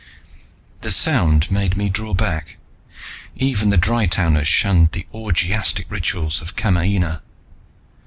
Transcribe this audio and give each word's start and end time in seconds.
The 0.81 0.89
sound 0.91 1.51
made 1.51 1.77
me 1.77 1.87
draw 1.87 2.15
back. 2.15 2.57
Even 3.35 3.69
the 3.69 3.77
Dry 3.77 4.07
towners 4.07 4.47
shunned 4.47 4.93
the 4.93 5.05
orgiastic 5.13 5.91
rituals 5.91 6.41
of 6.41 6.55
Kamaina. 6.55 7.21